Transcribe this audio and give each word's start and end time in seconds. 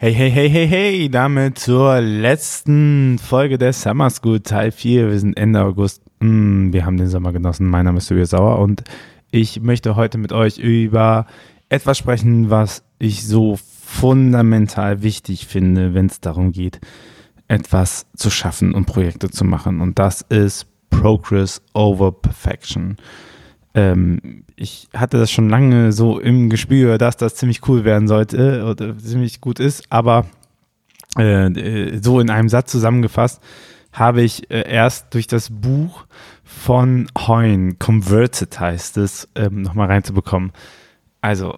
Hey, 0.00 0.14
hey, 0.14 0.30
hey, 0.30 0.48
hey, 0.48 0.68
hey, 0.68 1.08
damit 1.08 1.58
zur 1.58 2.00
letzten 2.00 3.18
Folge 3.18 3.58
der 3.58 3.72
Summer 3.72 4.08
School 4.10 4.38
Teil 4.38 4.70
4. 4.70 5.10
Wir 5.10 5.18
sind 5.18 5.36
Ende 5.36 5.60
August. 5.60 6.04
Mm, 6.20 6.72
wir 6.72 6.86
haben 6.86 6.98
den 6.98 7.08
Sommer 7.08 7.32
genossen. 7.32 7.66
Mein 7.66 7.84
Name 7.84 7.98
ist 7.98 8.06
Tobias 8.06 8.30
Sauer 8.30 8.60
und 8.60 8.84
ich 9.32 9.60
möchte 9.60 9.96
heute 9.96 10.16
mit 10.16 10.32
euch 10.32 10.58
über 10.58 11.26
etwas 11.68 11.98
sprechen, 11.98 12.48
was 12.48 12.84
ich 13.00 13.26
so 13.26 13.58
fundamental 13.58 15.02
wichtig 15.02 15.48
finde, 15.48 15.94
wenn 15.94 16.06
es 16.06 16.20
darum 16.20 16.52
geht, 16.52 16.78
etwas 17.48 18.06
zu 18.14 18.30
schaffen 18.30 18.74
und 18.74 18.86
Projekte 18.86 19.30
zu 19.30 19.44
machen. 19.44 19.80
Und 19.80 19.98
das 19.98 20.20
ist 20.20 20.68
Progress 20.90 21.60
over 21.74 22.12
Perfection. 22.12 22.98
Ähm, 23.78 24.44
ich 24.56 24.88
hatte 24.92 25.18
das 25.18 25.30
schon 25.30 25.48
lange 25.48 25.92
so 25.92 26.18
im 26.18 26.50
Gespür, 26.50 26.98
dass 26.98 27.16
das 27.16 27.36
ziemlich 27.36 27.66
cool 27.68 27.84
werden 27.84 28.08
sollte 28.08 28.64
oder 28.64 28.98
ziemlich 28.98 29.40
gut 29.40 29.60
ist, 29.60 29.84
aber 29.88 30.26
äh, 31.16 31.98
so 32.02 32.18
in 32.18 32.28
einem 32.28 32.48
Satz 32.48 32.72
zusammengefasst 32.72 33.40
habe 33.92 34.22
ich 34.22 34.50
äh, 34.50 34.68
erst 34.68 35.14
durch 35.14 35.28
das 35.28 35.50
Buch 35.50 36.06
von 36.42 37.08
Heun, 37.16 37.78
Converted 37.78 38.58
heißt 38.58 38.96
es, 38.96 39.28
ähm, 39.36 39.62
nochmal 39.62 39.86
reinzubekommen. 39.86 40.52
Also 41.20 41.56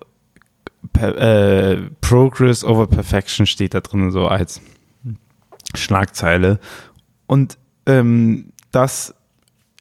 per, 0.92 1.16
äh, 1.16 1.90
Progress 2.02 2.64
over 2.64 2.86
Perfection 2.86 3.46
steht 3.46 3.72
da 3.72 3.80
drin 3.80 4.10
so 4.10 4.26
als 4.26 4.60
Schlagzeile. 5.74 6.60
Und 7.26 7.56
ähm, 7.86 8.52
das 8.72 9.14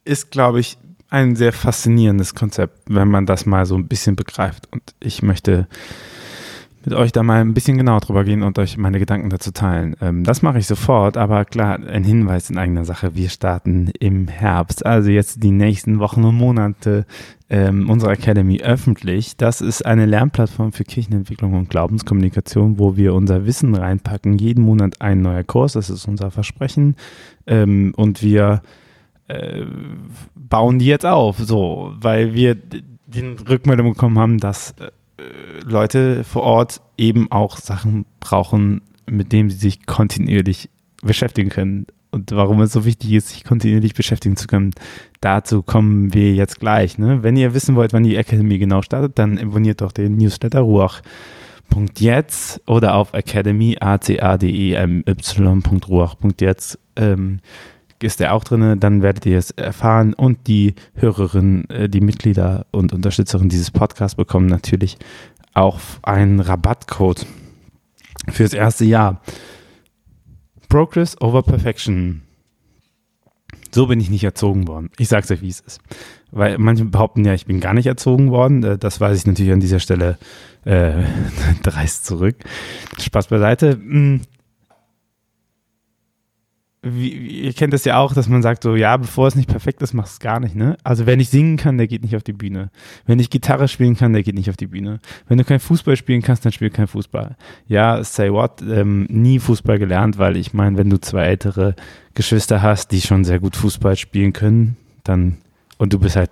ist, 0.05 0.31
glaube 0.31 0.61
ich, 0.61 0.77
ein 1.09 1.35
sehr 1.35 1.53
faszinierendes 1.53 2.35
Konzept, 2.35 2.79
wenn 2.87 3.07
man 3.07 3.25
das 3.25 3.45
mal 3.45 3.65
so 3.65 3.75
ein 3.75 3.87
bisschen 3.87 4.15
begreift. 4.15 4.67
Und 4.71 4.83
ich 4.99 5.21
möchte 5.23 5.67
mit 6.85 6.93
euch 6.93 7.11
da 7.11 7.23
mal 7.23 7.41
ein 7.41 7.53
bisschen 7.53 7.77
genauer 7.77 7.99
drüber 7.99 8.23
gehen 8.23 8.41
und 8.41 8.57
euch 8.57 8.77
meine 8.77 8.99
Gedanken 8.99 9.29
dazu 9.29 9.51
teilen. 9.51 9.95
Ähm, 10.01 10.23
das 10.23 10.41
mache 10.41 10.59
ich 10.59 10.67
sofort, 10.67 11.17
aber 11.17 11.45
klar, 11.45 11.79
ein 11.79 12.03
Hinweis 12.03 12.49
in 12.49 12.57
eigener 12.57 12.85
Sache. 12.85 13.15
Wir 13.15 13.29
starten 13.29 13.91
im 13.99 14.27
Herbst, 14.27 14.85
also 14.85 15.09
jetzt 15.09 15.43
die 15.43 15.51
nächsten 15.51 15.99
Wochen 15.99 16.23
und 16.23 16.35
Monate 16.35 17.05
ähm, 17.49 17.89
unsere 17.89 18.13
Academy 18.13 18.61
öffentlich. 18.61 19.35
Das 19.35 19.59
ist 19.59 19.85
eine 19.85 20.05
Lernplattform 20.05 20.71
für 20.71 20.83
Kirchenentwicklung 20.83 21.53
und 21.53 21.69
Glaubenskommunikation, 21.69 22.79
wo 22.79 22.95
wir 22.95 23.13
unser 23.13 23.45
Wissen 23.45 23.75
reinpacken. 23.75 24.37
Jeden 24.37 24.63
Monat 24.63 25.01
ein 25.01 25.21
neuer 25.21 25.43
Kurs, 25.43 25.73
das 25.73 25.89
ist 25.89 26.07
unser 26.07 26.31
Versprechen. 26.31 26.95
Ähm, 27.45 27.93
und 27.97 28.23
wir 28.23 28.61
äh, 29.29 29.65
bauen 30.35 30.79
die 30.79 30.87
jetzt 30.87 31.05
auf, 31.05 31.37
so, 31.37 31.93
weil 31.99 32.33
wir 32.33 32.55
den 32.55 33.37
Rückmeldung 33.39 33.93
bekommen 33.93 34.19
haben, 34.19 34.39
dass 34.39 34.73
äh, 34.79 34.89
Leute 35.65 36.23
vor 36.23 36.43
Ort 36.43 36.81
eben 36.97 37.31
auch 37.31 37.57
Sachen 37.57 38.05
brauchen, 38.19 38.81
mit 39.09 39.31
denen 39.31 39.49
sie 39.49 39.57
sich 39.57 39.85
kontinuierlich 39.85 40.69
beschäftigen 41.01 41.49
können. 41.49 41.87
Und 42.11 42.31
warum 42.31 42.59
es 42.61 42.73
so 42.73 42.85
wichtig 42.85 43.11
ist, 43.13 43.29
sich 43.29 43.43
kontinuierlich 43.43 43.93
beschäftigen 43.93 44.35
zu 44.35 44.47
können, 44.47 44.71
dazu 45.21 45.61
kommen 45.61 46.11
wir 46.13 46.33
jetzt 46.33 46.59
gleich. 46.59 46.97
Ne? 46.97 47.21
Wenn 47.21 47.37
ihr 47.37 47.53
wissen 47.53 47.75
wollt, 47.75 47.93
wann 47.93 48.01
die 48.03 48.15
Academy 48.15 48.57
genau 48.57 48.81
startet, 48.81 49.19
dann 49.19 49.37
abonniert 49.37 49.81
doch 49.81 49.91
den 49.91 50.17
Newsletter 50.17 50.61
ruach.jetzt 50.61 51.03
oder 52.67 52.95
auf 52.95 53.13
academy, 53.13 53.77
a 53.79 54.01
c 54.01 54.19
a 54.19 54.37
d 54.37 54.73
m 54.73 55.03
y.ruach.jetzt. 55.07 56.79
Ähm, 56.95 57.41
ist 58.01 58.19
der 58.19 58.33
auch 58.33 58.43
drin, 58.43 58.79
dann 58.79 59.01
werdet 59.01 59.25
ihr 59.25 59.37
es 59.37 59.51
erfahren 59.51 60.13
und 60.13 60.47
die 60.47 60.75
Hörerinnen, 60.95 61.69
äh, 61.69 61.89
die 61.89 62.01
Mitglieder 62.01 62.65
und 62.71 62.93
Unterstützerinnen 62.93 63.49
dieses 63.49 63.71
Podcasts 63.71 64.15
bekommen 64.15 64.47
natürlich 64.47 64.97
auch 65.53 65.79
einen 66.01 66.39
Rabattcode 66.39 67.25
fürs 68.29 68.53
erste 68.53 68.85
Jahr. 68.85 69.21
Progress 70.69 71.19
over 71.19 71.43
Perfection. 71.43 72.21
So 73.71 73.87
bin 73.87 73.99
ich 73.99 74.09
nicht 74.09 74.23
erzogen 74.23 74.67
worden. 74.67 74.89
Ich 74.97 75.09
sag's 75.09 75.29
euch, 75.31 75.41
wie 75.41 75.49
es 75.49 75.59
ist. 75.59 75.79
Weil 76.31 76.57
manche 76.57 76.85
behaupten 76.85 77.25
ja, 77.25 77.33
ich 77.33 77.45
bin 77.45 77.59
gar 77.59 77.73
nicht 77.73 77.87
erzogen 77.87 78.31
worden. 78.31 78.63
Äh, 78.63 78.77
das 78.77 79.01
weiß 79.01 79.17
ich 79.17 79.27
natürlich 79.27 79.51
an 79.51 79.59
dieser 79.59 79.79
Stelle 79.79 80.17
äh, 80.65 81.03
dreist 81.63 82.05
zurück. 82.05 82.35
Spaß 82.99 83.27
beiseite. 83.27 83.79
Wie, 86.81 87.09
ihr 87.09 87.51
kennt 87.51 87.73
das 87.73 87.83
ja 87.83 87.97
auch, 87.97 88.13
dass 88.13 88.29
man 88.29 88.41
sagt 88.41 88.63
so, 88.63 88.75
ja, 88.75 88.95
bevor 88.95 89.27
es 89.27 89.35
nicht 89.35 89.49
perfekt 89.49 89.81
ist, 89.81 89.93
mach 89.93 90.05
es 90.05 90.19
gar 90.19 90.39
nicht, 90.39 90.55
ne? 90.55 90.77
Also 90.83 91.05
wenn 91.05 91.19
ich 91.19 91.27
singen 91.27 91.57
kann, 91.57 91.77
der 91.77 91.87
geht 91.87 92.03
nicht 92.03 92.15
auf 92.15 92.23
die 92.23 92.31
Bühne. 92.31 92.69
Wenn 93.05 93.19
ich 93.19 93.29
Gitarre 93.29 93.67
spielen 93.67 93.97
kann, 93.97 94.13
der 94.13 94.23
geht 94.23 94.35
nicht 94.35 94.49
auf 94.49 94.55
die 94.55 94.67
Bühne. 94.67 95.01
Wenn 95.27 95.37
du 95.37 95.43
kein 95.43 95.59
Fußball 95.59 95.97
spielen 95.97 96.21
kannst, 96.21 96.45
dann 96.45 96.53
spiel 96.53 96.69
kein 96.69 96.87
Fußball. 96.87 97.35
Ja, 97.67 98.01
say 98.05 98.31
what, 98.31 98.61
ähm, 98.61 99.07
nie 99.09 99.39
Fußball 99.39 99.77
gelernt, 99.77 100.17
weil 100.19 100.37
ich 100.37 100.53
meine, 100.53 100.77
wenn 100.77 100.89
du 100.89 101.01
zwei 101.01 101.25
ältere 101.25 101.75
Geschwister 102.13 102.61
hast, 102.61 102.93
die 102.93 103.01
schon 103.01 103.25
sehr 103.25 103.41
gut 103.41 103.57
Fußball 103.57 103.97
spielen 103.97 104.31
können, 104.31 104.77
dann, 105.03 105.37
und 105.79 105.91
du 105.91 105.99
bist 105.99 106.15
halt 106.15 106.31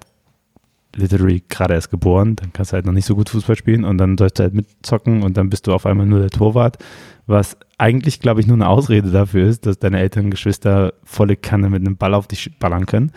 literally 0.97 1.43
gerade 1.47 1.75
erst 1.75 1.91
geboren, 1.91 2.35
dann 2.35 2.51
kannst 2.53 2.71
du 2.71 2.75
halt 2.75 2.85
noch 2.85 2.93
nicht 2.93 3.05
so 3.05 3.15
gut 3.15 3.29
Fußball 3.29 3.55
spielen 3.55 3.85
und 3.85 3.97
dann 3.97 4.17
sollst 4.17 4.39
du 4.39 4.43
halt 4.43 4.53
mitzocken 4.53 5.23
und 5.23 5.37
dann 5.37 5.49
bist 5.49 5.67
du 5.67 5.73
auf 5.73 5.85
einmal 5.85 6.05
nur 6.05 6.19
der 6.19 6.29
Torwart, 6.29 6.77
was 7.25 7.57
eigentlich, 7.77 8.19
glaube 8.19 8.41
ich, 8.41 8.47
nur 8.47 8.57
eine 8.57 8.67
Ausrede 8.67 9.11
dafür 9.11 9.47
ist, 9.47 9.65
dass 9.65 9.79
deine 9.79 9.99
älteren 9.99 10.31
Geschwister 10.31 10.93
volle 11.03 11.35
Kanne 11.35 11.69
mit 11.69 11.81
einem 11.81 11.97
Ball 11.97 12.13
auf 12.13 12.27
dich 12.27 12.57
ballern 12.59 12.85
können. 12.85 13.11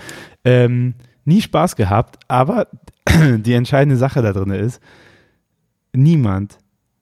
Ähm, 0.44 0.94
nie 1.24 1.40
Spaß 1.40 1.76
gehabt, 1.76 2.18
aber 2.28 2.68
die 3.08 3.54
entscheidende 3.54 3.96
Sache 3.96 4.22
da 4.22 4.32
drin 4.32 4.50
ist, 4.50 4.80
niemand 5.92 6.58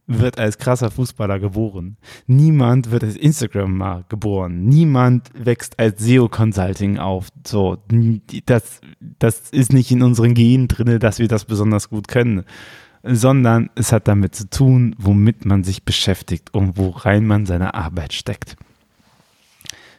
wird 0.08 0.38
als 0.38 0.58
krasser 0.58 0.91
Fußballer 0.91 1.38
geboren. 1.38 1.98
Niemand 2.26 2.91
wird 2.91 3.04
als 3.04 3.16
Instagrammer 3.16 4.04
geboren. 4.08 4.64
Niemand 4.64 5.30
wächst 5.34 5.78
als 5.78 6.00
SEO-Consulting 6.02 6.98
auf. 6.98 7.28
So, 7.46 7.76
das, 8.46 8.80
das 9.19 9.50
ist 9.50 9.72
nicht 9.72 9.91
in 9.91 10.02
unseren 10.02 10.34
Genen 10.34 10.66
drin, 10.66 10.98
dass 10.98 11.19
wir 11.19 11.28
das 11.28 11.44
besonders 11.44 11.91
gut 11.91 12.08
können 12.08 12.44
sondern 13.04 13.70
es 13.76 13.92
hat 13.92 14.08
damit 14.08 14.34
zu 14.34 14.50
tun, 14.50 14.94
womit 14.98 15.44
man 15.44 15.62
sich 15.62 15.84
beschäftigt 15.84 16.52
und 16.52 16.76
worein 16.76 17.25
man 17.26 17.46
seine 17.46 17.75
Arbeit 17.75 18.12
steckt. 18.12 18.56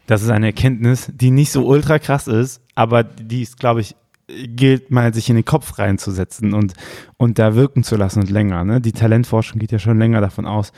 Das 0.06 0.22
ist 0.22 0.30
eine 0.30 0.48
Erkenntnis, 0.48 1.10
die 1.14 1.32
nicht 1.32 1.52
so 1.52 1.66
ultra 1.66 2.00
krass 2.00 2.28
ist, 2.28 2.62
aber 2.76 3.04
die 3.04 3.42
ist, 3.42 3.60
glaube 3.60 3.82
ich, 3.82 3.96
gilt 4.56 4.92
mal 4.92 5.14
sich 5.14 5.30
in 5.30 5.36
den 5.36 5.46
Kopf 5.46 5.80
reinzusetzen 5.80 6.54
und, 6.54 6.74
und 7.18 7.40
da 7.40 7.56
wirken 7.56 7.84
zu 7.84 7.96
lassen 7.96 8.22
und 8.22 8.30
länger. 8.30 8.64
Ne? 8.64 8.82
Die 8.82 8.92
Talentforschung 8.92 9.60
geht 9.60 9.72
ja 9.72 9.80
schon 9.80 10.00
länger 10.00 10.22
davon 10.22 10.46
aus, 10.46 10.72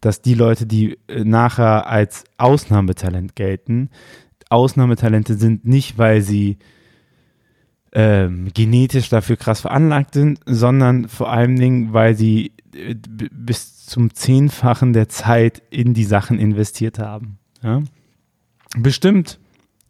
dass 0.00 0.22
die 0.22 0.34
Leute, 0.34 0.66
die 0.66 0.98
äh, 1.08 1.24
nachher 1.24 1.86
als 1.86 2.24
Ausnahmetalent 2.36 3.34
gelten, 3.36 3.90
Ausnahmetalente 4.50 5.34
sind 5.34 5.66
nicht, 5.66 5.98
weil 5.98 6.22
sie 6.22 6.58
ähm, 7.92 8.48
genetisch 8.54 9.08
dafür 9.08 9.36
krass 9.36 9.60
veranlagt 9.60 10.14
sind, 10.14 10.40
sondern 10.46 11.08
vor 11.08 11.30
allen 11.32 11.56
Dingen, 11.56 11.92
weil 11.92 12.14
sie 12.14 12.52
äh, 12.74 12.94
bis 12.94 13.86
zum 13.86 14.14
Zehnfachen 14.14 14.92
der 14.92 15.08
Zeit 15.08 15.62
in 15.70 15.94
die 15.94 16.04
Sachen 16.04 16.38
investiert 16.38 16.98
haben. 16.98 17.38
Ja? 17.62 17.82
Bestimmt, 18.76 19.40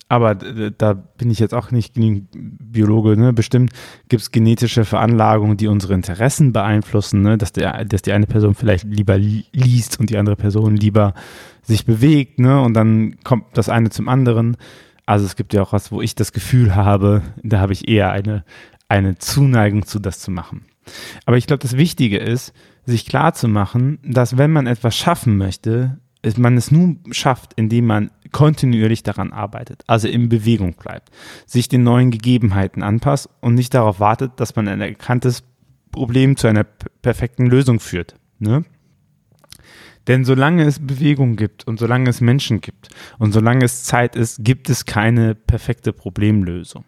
aber 0.09 0.35
da 0.35 0.95
bin 0.95 1.31
ich 1.31 1.39
jetzt 1.39 1.55
auch 1.55 1.71
nicht 1.71 1.95
Biologe, 2.33 3.17
ne? 3.17 3.33
bestimmt 3.33 3.73
gibt 4.09 4.23
es 4.23 4.31
genetische 4.31 4.85
Veranlagungen, 4.85 5.59
die 5.59 5.69
unsere 5.69 5.95
Interessen 5.95 6.53
beeinflussen, 6.53 7.21
ne? 7.21 7.37
dass, 7.37 7.53
der, 7.53 7.85
dass 7.85 8.03
die 8.03 8.13
eine 8.13 8.27
Person 8.27 8.55
vielleicht 8.55 8.85
lieber 8.85 9.19
liest 9.19 10.01
und 10.01 10.09
die 10.09 10.17
andere 10.17 10.37
Person 10.37 10.77
lieber 10.77 11.13
sich 11.63 11.85
bewegt 11.85 12.39
ne? 12.39 12.61
und 12.63 12.75
dann 12.75 13.17
kommt 13.23 13.45
das 13.55 13.69
eine 13.69 13.91
zum 13.91 14.09
anderen. 14.09 14.57
Also 15.05 15.27
es 15.27 15.37
gibt 15.37 15.53
ja 15.53 15.63
auch 15.63 15.73
was, 15.73 15.93
wo 15.93 16.01
ich 16.01 16.15
das 16.15 16.33
Gefühl 16.33 16.75
habe, 16.75 17.23
da 17.43 17.61
habe 17.61 17.75
ich 17.75 17.89
eher 17.89 18.11
eine, 18.11 18.45
eine 18.89 19.19
Zuneigung 19.19 19.85
zu, 19.85 19.99
das 19.99 20.21
zu 20.21 20.31
machen. 20.31 20.65
Aber 21.27 21.37
ich 21.37 21.47
glaube, 21.47 21.61
das 21.61 21.77
Wichtige 21.77 22.17
ist, 22.17 22.55
sich 22.87 23.05
klar 23.05 23.35
zu 23.35 23.49
machen, 23.49 23.99
dass 24.03 24.39
wenn 24.39 24.51
man 24.51 24.67
etwas 24.67 24.97
schaffen 24.97 25.37
möchte, 25.37 25.99
man 26.37 26.57
es 26.57 26.71
nur 26.71 26.97
schafft, 27.11 27.53
indem 27.55 27.87
man 27.87 28.11
kontinuierlich 28.33 29.03
daran 29.03 29.33
arbeitet, 29.33 29.83
also 29.87 30.09
in 30.09 30.29
Bewegung 30.29 30.75
bleibt, 30.75 31.11
sich 31.47 31.69
den 31.69 31.83
neuen 31.83 32.11
Gegebenheiten 32.11 32.83
anpasst 32.83 33.29
und 33.41 33.55
nicht 33.55 33.75
darauf 33.75 34.01
wartet, 34.01 34.33
dass 34.37 34.57
man 34.57 34.69
ein 34.69 34.81
erkanntes 34.81 35.45
Problem 35.91 36.37
zu 36.37 36.47
einer 36.49 36.65
perfekten 36.65 37.47
Lösung 37.47 37.81
führt. 37.81 38.17
Ne? 38.39 38.65
Denn 40.09 40.25
solange 40.25 40.65
es 40.65 40.79
Bewegung 40.85 41.37
gibt 41.37 41.67
und 41.67 41.79
solange 41.79 42.09
es 42.09 42.21
Menschen 42.21 42.61
gibt 42.63 42.89
und 43.19 43.33
solange 43.33 43.65
es 43.65 43.85
Zeit 43.85 44.17
ist, 44.17 44.43
gibt 44.43 44.71
es 44.71 44.87
keine 44.87 45.35
perfekte 45.35 45.93
Problemlösung. 45.93 46.85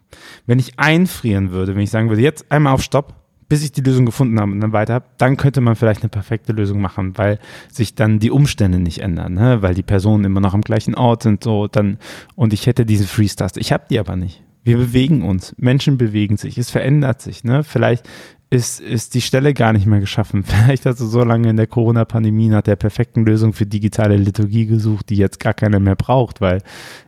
Wenn 0.47 0.57
ich 0.57 0.79
einfrieren 0.79 1.51
würde, 1.51 1.75
wenn 1.75 1.83
ich 1.83 1.91
sagen 1.91 2.09
würde, 2.09 2.23
jetzt 2.23 2.51
einmal 2.51 2.73
auf 2.73 2.81
Stopp, 2.81 3.20
bis 3.51 3.65
ich 3.65 3.73
die 3.73 3.81
Lösung 3.81 4.05
gefunden 4.05 4.39
habe 4.39 4.53
und 4.53 4.61
dann 4.61 4.71
weiter 4.71 4.93
habe, 4.93 5.05
dann 5.17 5.35
könnte 5.35 5.59
man 5.59 5.75
vielleicht 5.75 6.03
eine 6.03 6.09
perfekte 6.09 6.53
Lösung 6.53 6.79
machen, 6.79 7.17
weil 7.17 7.37
sich 7.69 7.95
dann 7.95 8.17
die 8.17 8.31
Umstände 8.31 8.79
nicht 8.79 8.99
ändern, 8.99 9.33
ne? 9.33 9.61
weil 9.61 9.73
die 9.73 9.83
Personen 9.83 10.23
immer 10.23 10.39
noch 10.39 10.53
am 10.53 10.61
gleichen 10.61 10.95
Ort 10.95 11.23
sind, 11.23 11.43
so 11.43 11.67
dann 11.67 11.97
und 12.35 12.53
ich 12.53 12.65
hätte 12.65 12.85
diese 12.85 13.05
Freeze-Taste. 13.05 13.59
Ich 13.59 13.73
habe 13.73 13.83
die 13.89 13.99
aber 13.99 14.15
nicht. 14.15 14.41
Wir 14.63 14.77
bewegen 14.77 15.23
uns, 15.23 15.53
Menschen 15.57 15.97
bewegen 15.97 16.37
sich, 16.37 16.57
es 16.57 16.69
verändert 16.69 17.21
sich. 17.21 17.43
Ne? 17.43 17.65
Vielleicht 17.65 18.07
ist, 18.51 18.81
ist 18.81 19.13
die 19.13 19.21
Stelle 19.21 19.53
gar 19.53 19.71
nicht 19.73 19.87
mehr 19.87 20.01
geschaffen. 20.01 20.43
Vielleicht 20.43 20.85
hast 20.85 20.99
du 20.99 21.05
so 21.05 21.23
lange 21.23 21.49
in 21.49 21.57
der 21.57 21.67
Corona-Pandemie 21.67 22.49
nach 22.49 22.61
der 22.61 22.75
perfekten 22.75 23.25
Lösung 23.25 23.53
für 23.53 23.65
digitale 23.65 24.17
Liturgie 24.17 24.67
gesucht, 24.67 25.09
die 25.09 25.15
jetzt 25.15 25.39
gar 25.39 25.53
keiner 25.53 25.79
mehr 25.79 25.95
braucht, 25.95 26.41
weil 26.41 26.61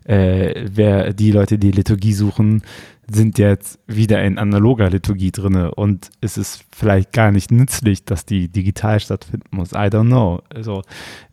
äh, 0.05 0.65
wer 0.71 1.13
die 1.13 1.31
Leute, 1.31 1.59
die 1.59 1.71
Liturgie 1.71 2.13
suchen, 2.13 2.63
sind 3.11 3.37
jetzt 3.37 3.77
wieder 3.85 4.23
in 4.23 4.37
analoger 4.37 4.89
Liturgie 4.89 5.31
drinne 5.31 5.75
und 5.75 6.09
es 6.21 6.37
ist 6.37 6.63
vielleicht 6.71 7.11
gar 7.11 7.31
nicht 7.31 7.51
nützlich, 7.51 8.05
dass 8.05 8.25
die 8.25 8.47
digital 8.47 9.01
stattfinden 9.01 9.49
muss. 9.51 9.73
I 9.73 9.89
don't 9.91 10.05
know. 10.05 10.41
Also, 10.53 10.83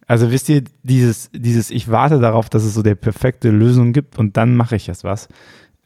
also 0.08 0.32
wisst 0.32 0.48
ihr, 0.48 0.64
dieses, 0.82 1.30
dieses, 1.32 1.70
ich 1.70 1.88
warte 1.88 2.18
darauf, 2.18 2.48
dass 2.48 2.64
es 2.64 2.74
so 2.74 2.82
der 2.82 2.96
perfekte 2.96 3.50
Lösung 3.50 3.92
gibt 3.92 4.18
und 4.18 4.36
dann 4.36 4.56
mache 4.56 4.74
ich 4.74 4.88
jetzt 4.88 5.04
was. 5.04 5.28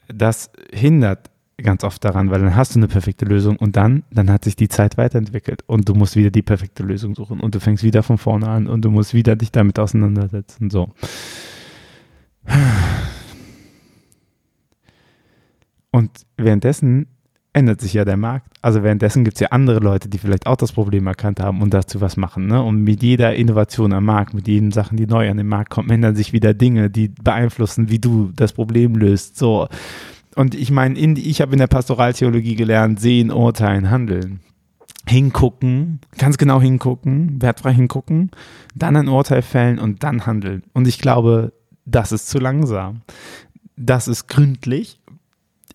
Das 0.09 0.51
hindert 0.73 1.31
ganz 1.57 1.85
oft 1.85 2.05
daran, 2.05 2.31
weil 2.31 2.41
dann 2.41 2.57
hast 2.57 2.75
du 2.75 2.81
eine 2.81 2.89
perfekte 2.89 3.25
Lösung 3.25 3.57
und 3.57 3.77
dann, 3.77 4.03
dann 4.11 4.31
hat 4.31 4.45
sich 4.45 4.57
die 4.57 4.69
Zeit 4.69 4.97
weiterentwickelt 4.97 5.63
und 5.67 5.89
du 5.89 5.95
musst 5.95 6.17
wieder 6.17 6.31
die 6.31 6.43
perfekte 6.43 6.83
Lösung 6.83 7.15
suchen 7.15 7.41
und 7.41 7.55
du 7.55 7.61
fängst 7.61 7.85
wieder 7.85 8.03
von 8.03 8.19
vorne 8.19 8.49
an 8.49 8.67
und 8.67 8.85
du 8.85 8.91
musst 8.91 9.15
wieder 9.15 9.37
dich 9.37 9.53
damit 9.53 9.79
auseinandersetzen. 9.79 10.71
So. 10.71 10.93
Und 15.91 16.11
währenddessen 16.37 17.07
ändert 17.53 17.81
sich 17.81 17.95
ja 17.95 18.05
der 18.05 18.17
Markt. 18.17 18.49
Also 18.63 18.83
währenddessen 18.83 19.23
gibt 19.23 19.37
es 19.37 19.41
ja 19.41 19.49
andere 19.53 19.79
Leute, 19.79 20.09
die 20.09 20.19
vielleicht 20.19 20.47
auch 20.49 20.57
das 20.57 20.73
Problem 20.73 21.07
erkannt 21.07 21.39
haben 21.39 21.63
und 21.63 21.73
dazu 21.73 22.01
was 22.01 22.17
machen. 22.17 22.49
Ne? 22.49 22.61
Und 22.61 22.83
mit 22.83 23.03
jeder 23.03 23.35
Innovation 23.37 23.93
am 23.93 24.05
Markt, 24.05 24.35
mit 24.35 24.49
jeden 24.49 24.73
Sachen, 24.73 24.97
die 24.97 25.07
neu 25.07 25.31
an 25.31 25.37
den 25.37 25.47
Markt 25.47 25.71
kommen, 25.71 25.89
ändern 25.91 26.17
sich 26.17 26.33
wieder 26.33 26.53
Dinge, 26.53 26.91
die 26.91 27.09
beeinflussen, 27.09 27.91
wie 27.91 28.01
du 28.01 28.33
das 28.35 28.53
Problem 28.53 28.97
löst. 28.97 29.37
So. 29.37 29.69
Und 30.37 30.55
ich 30.55 30.71
meine, 30.71 30.99
ich 30.99 31.41
habe 31.41 31.53
in 31.53 31.59
der 31.59 31.67
Pastoraltheologie 31.67 32.57
gelernt, 32.57 33.01
sehen, 33.01 33.31
urteilen, 33.31 33.91
handeln. 33.91 34.41
Hingucken, 35.07 36.01
ganz 36.17 36.39
genau 36.39 36.63
hingucken, 36.63 37.43
wertfrei 37.43 37.75
hingucken, 37.75 38.31
dann 38.75 38.97
ein 38.97 39.09
Urteil 39.09 39.43
fällen 39.43 39.79
und 39.79 40.03
dann 40.03 40.25
handeln. 40.25 40.63
Und 40.73 40.89
ich 40.89 40.99
glaube, 40.99 41.53
das 41.85 42.11
ist 42.11 42.29
zu 42.31 42.39
langsam. 42.39 43.03
Das 43.77 44.09
ist 44.09 44.29
gründlich. 44.29 44.99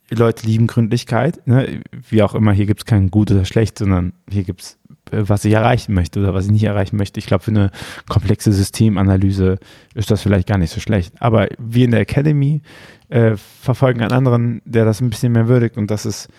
Leute 0.10 0.48
lieben 0.48 0.66
Gründlichkeit. 0.66 1.46
Ne? 1.46 1.82
Wie 2.10 2.24
auch 2.24 2.34
immer, 2.34 2.54
hier 2.54 2.66
gibt 2.66 2.82
es 2.82 2.86
kein 2.86 3.12
gut 3.12 3.30
oder 3.30 3.46
schlecht, 3.46 3.78
sondern 3.78 4.14
hier 4.28 4.44
gibt 4.44 4.62
es, 4.62 4.79
was 5.12 5.46
ich 5.46 5.54
erreichen 5.54 5.94
möchte 5.94 6.20
oder 6.20 6.34
was 6.34 6.46
ich 6.46 6.52
nicht 6.52 6.64
erreichen 6.64 6.98
möchte. 6.98 7.20
Ich 7.20 7.26
glaube, 7.26 7.44
für 7.44 7.52
eine 7.52 7.72
komplexe 8.08 8.52
Systemanalyse 8.52 9.60
ist 9.94 10.12
das 10.12 10.22
vielleicht 10.22 10.48
gar 10.48 10.58
nicht 10.58 10.72
so 10.72 10.80
schlecht. 10.80 11.14
Aber 11.20 11.48
wir 11.58 11.86
in 11.86 11.92
der 11.92 12.02
Academy 12.02 12.62
äh, 13.10 13.36
verfolgen 13.36 14.02
einen 14.02 14.12
anderen, 14.12 14.62
der 14.66 14.86
das 14.86 15.02
ein 15.02 15.10
bisschen 15.10 15.32
mehr 15.32 15.48
würdigt 15.48 15.78
und 15.78 15.90
das 15.92 16.06
ist 16.06 16.30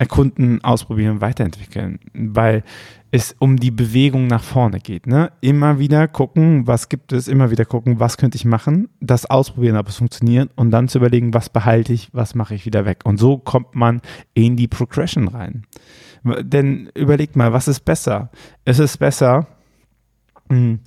erkunden, 0.00 0.64
ausprobieren, 0.64 1.20
weiterentwickeln, 1.20 1.98
weil 2.14 2.64
es 3.10 3.36
um 3.38 3.58
die 3.58 3.70
Bewegung 3.70 4.28
nach 4.28 4.42
vorne 4.42 4.80
geht. 4.80 5.06
Ne? 5.06 5.30
Immer 5.42 5.78
wieder 5.78 6.08
gucken, 6.08 6.66
was 6.66 6.88
gibt 6.88 7.12
es, 7.12 7.28
immer 7.28 7.50
wieder 7.50 7.66
gucken, 7.66 8.00
was 8.00 8.16
könnte 8.16 8.36
ich 8.36 8.46
machen, 8.46 8.88
das 9.00 9.26
ausprobieren, 9.26 9.76
ob 9.76 9.88
es 9.88 9.96
funktioniert 9.96 10.50
und 10.56 10.70
dann 10.70 10.88
zu 10.88 10.96
überlegen, 10.96 11.34
was 11.34 11.50
behalte 11.50 11.92
ich, 11.92 12.08
was 12.14 12.34
mache 12.34 12.54
ich 12.54 12.64
wieder 12.64 12.86
weg. 12.86 13.00
Und 13.04 13.18
so 13.18 13.36
kommt 13.36 13.74
man 13.74 14.00
in 14.32 14.56
die 14.56 14.68
Progression 14.68 15.28
rein. 15.28 15.66
Denn 16.24 16.88
überlegt 16.94 17.36
mal, 17.36 17.52
was 17.52 17.68
ist 17.68 17.80
besser? 17.80 18.30
Es 18.64 18.78
ist 18.78 18.96
besser, 18.96 19.48
hm, 20.48 20.80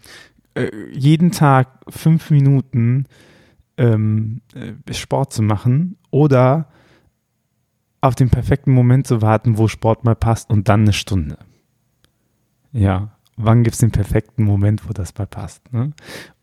äh, 0.55 0.71
jeden 0.91 1.29
Tag 1.29 1.67
fünf 1.87 2.31
Minuten 2.31 3.05
ähm, 3.77 4.41
äh, 4.55 4.91
Sport 4.91 5.33
zu 5.33 5.43
machen 5.43 5.97
oder 6.09 6.67
auf 8.03 8.15
den 8.15 8.29
perfekten 8.29 8.73
Moment 8.73 9.07
zu 9.07 9.21
warten, 9.21 9.57
wo 9.57 9.67
Sport 9.67 10.03
mal 10.03 10.15
passt 10.15 10.49
und 10.49 10.67
dann 10.67 10.81
eine 10.81 10.93
Stunde. 10.93 11.37
Ja, 12.73 13.15
wann 13.37 13.63
gibt 13.63 13.75
es 13.75 13.79
den 13.79 13.91
perfekten 13.91 14.43
Moment, 14.43 14.87
wo 14.89 14.93
das 14.93 15.17
mal 15.17 15.25
passt? 15.25 15.71
Ne? 15.71 15.93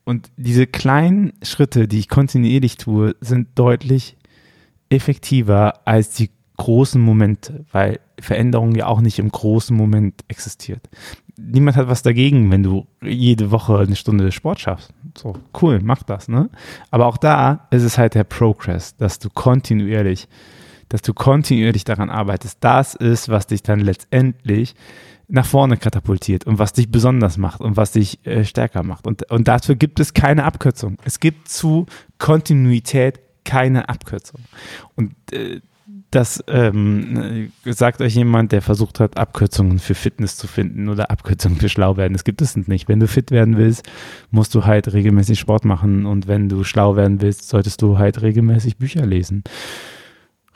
Und 0.04 0.30
diese 0.36 0.66
kleinen 0.66 1.34
Schritte, 1.42 1.86
die 1.86 1.98
ich 1.98 2.08
kontinuierlich 2.08 2.78
tue, 2.78 3.14
sind 3.20 3.48
deutlich 3.56 4.16
effektiver 4.88 5.86
als 5.86 6.10
die 6.10 6.30
großen 6.56 7.00
Momente, 7.00 7.64
weil 7.72 8.00
Veränderung 8.18 8.74
ja 8.74 8.86
auch 8.86 9.00
nicht 9.00 9.18
im 9.18 9.30
großen 9.30 9.76
Moment 9.76 10.24
existiert. 10.28 10.88
Niemand 11.36 11.76
hat 11.76 11.88
was 11.88 12.02
dagegen, 12.02 12.50
wenn 12.50 12.62
du 12.62 12.86
jede 13.02 13.50
Woche 13.50 13.78
eine 13.78 13.96
Stunde 13.96 14.32
Sport 14.32 14.60
schaffst. 14.60 14.92
So, 15.16 15.36
cool, 15.60 15.80
mach 15.82 16.02
das, 16.02 16.28
ne? 16.28 16.50
Aber 16.90 17.06
auch 17.06 17.16
da 17.16 17.66
ist 17.70 17.82
es 17.82 17.98
halt 17.98 18.14
der 18.14 18.24
Progress, 18.24 18.96
dass 18.96 19.18
du 19.18 19.28
kontinuierlich, 19.30 20.28
dass 20.90 21.00
du 21.00 21.14
kontinuierlich 21.14 21.84
daran 21.84 22.10
arbeitest. 22.10 22.58
Das 22.60 22.94
ist, 22.94 23.30
was 23.30 23.46
dich 23.46 23.62
dann 23.62 23.80
letztendlich 23.80 24.74
nach 25.28 25.46
vorne 25.46 25.76
katapultiert 25.76 26.44
und 26.44 26.58
was 26.58 26.72
dich 26.72 26.90
besonders 26.90 27.38
macht 27.38 27.60
und 27.60 27.76
was 27.76 27.92
dich 27.92 28.26
äh, 28.26 28.44
stärker 28.44 28.82
macht. 28.82 29.06
Und, 29.06 29.30
und 29.30 29.48
dafür 29.48 29.76
gibt 29.76 30.00
es 30.00 30.12
keine 30.12 30.44
Abkürzung. 30.44 30.98
Es 31.04 31.20
gibt 31.20 31.48
zu 31.48 31.86
Kontinuität 32.18 33.20
keine 33.44 33.88
Abkürzung. 33.88 34.40
Und 34.96 35.14
äh, 35.32 35.60
das 36.10 36.42
ähm, 36.48 37.52
sagt 37.64 38.00
euch 38.00 38.16
jemand, 38.16 38.50
der 38.50 38.62
versucht 38.62 38.98
hat, 38.98 39.16
Abkürzungen 39.16 39.78
für 39.78 39.94
Fitness 39.94 40.36
zu 40.36 40.48
finden 40.48 40.88
oder 40.88 41.12
Abkürzungen 41.12 41.60
für 41.60 41.68
schlau 41.68 41.96
werden. 41.96 42.14
Das 42.14 42.24
gibt 42.24 42.42
es 42.42 42.56
nicht. 42.56 42.88
Wenn 42.88 42.98
du 42.98 43.06
fit 43.06 43.30
werden 43.30 43.56
willst, 43.56 43.88
musst 44.32 44.52
du 44.56 44.64
halt 44.64 44.92
regelmäßig 44.92 45.38
Sport 45.38 45.64
machen 45.64 46.06
und 46.06 46.26
wenn 46.26 46.48
du 46.48 46.64
schlau 46.64 46.96
werden 46.96 47.20
willst, 47.20 47.48
solltest 47.48 47.80
du 47.82 47.98
halt 47.98 48.22
regelmäßig 48.22 48.78
Bücher 48.78 49.06
lesen 49.06 49.44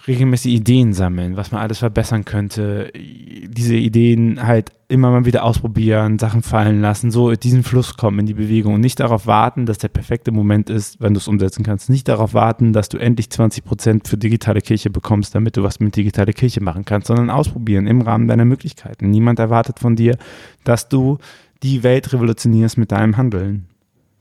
regelmäßig 0.06 0.54
Ideen 0.54 0.92
sammeln, 0.92 1.36
was 1.36 1.50
man 1.50 1.62
alles 1.62 1.78
verbessern 1.78 2.24
könnte, 2.24 2.92
diese 2.94 3.74
Ideen 3.74 4.46
halt 4.46 4.70
immer 4.88 5.10
mal 5.10 5.24
wieder 5.24 5.44
ausprobieren, 5.44 6.18
Sachen 6.18 6.42
fallen 6.42 6.80
lassen, 6.80 7.10
so 7.10 7.30
in 7.30 7.40
diesen 7.40 7.62
Fluss 7.62 7.96
kommen 7.96 8.18
in 8.18 8.26
die 8.26 8.34
Bewegung 8.34 8.74
und 8.74 8.80
nicht 8.80 9.00
darauf 9.00 9.26
warten, 9.26 9.64
dass 9.64 9.78
der 9.78 9.88
perfekte 9.88 10.30
Moment 10.30 10.68
ist, 10.68 11.00
wenn 11.00 11.14
du 11.14 11.18
es 11.18 11.28
umsetzen 11.28 11.64
kannst. 11.64 11.88
Nicht 11.88 12.08
darauf 12.08 12.34
warten, 12.34 12.72
dass 12.72 12.90
du 12.90 12.98
endlich 12.98 13.30
20 13.30 13.64
Prozent 13.64 14.08
für 14.08 14.18
digitale 14.18 14.60
Kirche 14.60 14.90
bekommst, 14.90 15.34
damit 15.34 15.56
du 15.56 15.62
was 15.62 15.80
mit 15.80 15.96
digitaler 15.96 16.32
Kirche 16.32 16.62
machen 16.62 16.84
kannst, 16.84 17.06
sondern 17.06 17.30
ausprobieren 17.30 17.86
im 17.86 18.02
Rahmen 18.02 18.28
deiner 18.28 18.44
Möglichkeiten. 18.44 19.10
Niemand 19.10 19.38
erwartet 19.38 19.78
von 19.78 19.96
dir, 19.96 20.18
dass 20.64 20.88
du 20.88 21.18
die 21.62 21.82
Welt 21.82 22.12
revolutionierst 22.12 22.76
mit 22.76 22.92
deinem 22.92 23.16
Handeln. 23.16 23.66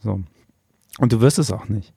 So. 0.00 0.20
Und 0.98 1.12
du 1.12 1.20
wirst 1.20 1.38
es 1.38 1.50
auch 1.50 1.68
nicht. 1.68 1.92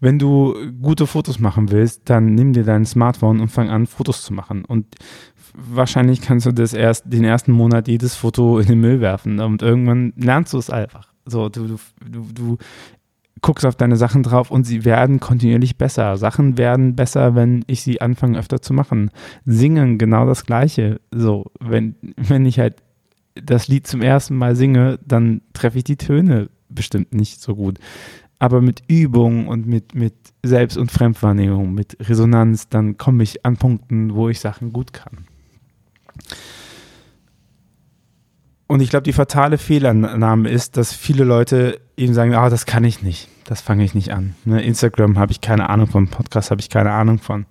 Wenn 0.00 0.18
du 0.18 0.54
gute 0.82 1.06
Fotos 1.06 1.38
machen 1.38 1.70
willst, 1.70 2.02
dann 2.10 2.34
nimm 2.34 2.52
dir 2.52 2.64
dein 2.64 2.84
Smartphone 2.84 3.40
und 3.40 3.48
fang 3.48 3.70
an, 3.70 3.86
Fotos 3.86 4.22
zu 4.22 4.34
machen. 4.34 4.64
Und 4.64 4.86
wahrscheinlich 5.54 6.20
kannst 6.20 6.46
du 6.46 6.52
das 6.52 6.74
erst 6.74 7.04
den 7.06 7.24
ersten 7.24 7.52
Monat 7.52 7.88
jedes 7.88 8.14
Foto 8.14 8.58
in 8.58 8.66
den 8.66 8.80
Müll 8.80 9.00
werfen 9.00 9.40
und 9.40 9.62
irgendwann 9.62 10.12
lernst 10.16 10.52
du 10.52 10.58
es 10.58 10.70
einfach. 10.70 11.12
So, 11.24 11.48
du, 11.48 11.78
du, 12.04 12.26
du 12.34 12.58
guckst 13.42 13.64
auf 13.64 13.76
deine 13.76 13.96
Sachen 13.96 14.22
drauf 14.22 14.50
und 14.50 14.64
sie 14.64 14.84
werden 14.84 15.20
kontinuierlich 15.20 15.76
besser. 15.76 16.16
Sachen 16.16 16.58
werden 16.58 16.94
besser, 16.94 17.34
wenn 17.34 17.64
ich 17.66 17.82
sie 17.82 18.00
anfange 18.00 18.38
öfter 18.38 18.60
zu 18.60 18.72
machen. 18.72 19.10
Singen 19.44 19.98
genau 19.98 20.26
das 20.26 20.46
Gleiche. 20.46 21.00
So, 21.10 21.50
wenn, 21.60 21.96
wenn 22.16 22.46
ich 22.46 22.58
halt 22.58 22.82
das 23.34 23.68
Lied 23.68 23.86
zum 23.86 24.02
ersten 24.02 24.36
Mal 24.36 24.56
singe, 24.56 24.98
dann 25.06 25.42
treffe 25.54 25.78
ich 25.78 25.84
die 25.84 25.96
Töne 25.96 26.50
bestimmt 26.68 27.14
nicht 27.14 27.40
so 27.40 27.54
gut 27.54 27.78
aber 28.42 28.60
mit 28.60 28.82
Übung 28.88 29.46
und 29.46 29.68
mit, 29.68 29.94
mit 29.94 30.14
Selbst- 30.42 30.76
und 30.76 30.90
Fremdwahrnehmung, 30.90 31.72
mit 31.72 31.96
Resonanz, 32.00 32.68
dann 32.68 32.98
komme 32.98 33.22
ich 33.22 33.46
an 33.46 33.56
Punkten, 33.56 34.16
wo 34.16 34.28
ich 34.28 34.40
Sachen 34.40 34.72
gut 34.72 34.92
kann. 34.92 35.26
Und 38.66 38.80
ich 38.80 38.90
glaube, 38.90 39.04
die 39.04 39.12
fatale 39.12 39.58
Fehlannahme 39.58 40.50
ist, 40.50 40.76
dass 40.76 40.92
viele 40.92 41.22
Leute 41.22 41.80
eben 41.96 42.14
sagen, 42.14 42.34
ah, 42.34 42.50
das 42.50 42.66
kann 42.66 42.82
ich 42.82 43.00
nicht, 43.00 43.28
das 43.44 43.60
fange 43.60 43.84
ich 43.84 43.94
nicht 43.94 44.12
an. 44.12 44.34
Ne, 44.44 44.60
Instagram 44.60 45.20
habe 45.20 45.30
ich 45.30 45.40
keine 45.40 45.70
Ahnung 45.70 45.86
von, 45.86 46.08
Podcast 46.08 46.50
habe 46.50 46.60
ich 46.60 46.68
keine 46.68 46.90
Ahnung 46.90 47.20
von. 47.20 47.46